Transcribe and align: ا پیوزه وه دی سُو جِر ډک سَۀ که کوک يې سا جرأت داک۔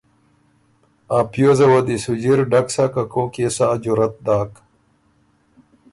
ا 1.17 1.19
پیوزه 1.31 1.65
وه 1.71 1.81
دی 1.87 1.97
سُو 2.03 2.13
جِر 2.21 2.39
ډک 2.51 2.67
سَۀ 2.75 2.85
که 2.93 3.01
کوک 3.13 3.33
يې 3.41 3.49
سا 3.55 3.67
جرأت 3.83 4.13
داک۔ 4.25 4.51